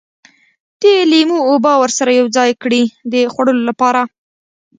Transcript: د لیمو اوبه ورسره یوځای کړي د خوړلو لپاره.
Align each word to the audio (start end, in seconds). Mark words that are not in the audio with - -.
د 0.81 0.83
لیمو 1.11 1.39
اوبه 1.49 1.73
ورسره 1.81 2.11
یوځای 2.19 2.51
کړي 2.61 2.81
د 3.13 3.15
خوړلو 3.33 3.63
لپاره. 3.69 4.01